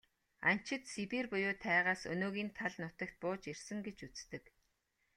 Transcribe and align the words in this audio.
Анчид 0.49 0.83
Сибирь 0.93 1.29
буюу 1.31 1.55
тайгаас 1.65 2.01
өнөөгийн 2.13 2.49
тал 2.59 2.73
нутагт 2.81 3.15
бууж 3.21 3.41
ирсэн 3.51 3.79
гэж 3.85 3.97
үздэг. 4.07 4.43